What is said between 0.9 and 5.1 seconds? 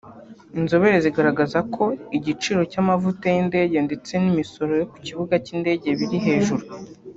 zigaragaza ko igiciro cy’amavuta y’indege ndetse n’ imisoro yo ku